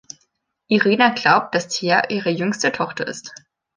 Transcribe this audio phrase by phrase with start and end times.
[0.67, 3.35] Irena glaubt, dass Tea ihre jüngste Tochter ist.